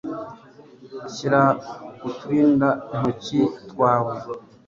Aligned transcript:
shyira 1.13 1.41
uturindantoki 2.07 3.39
twawe 3.69 4.15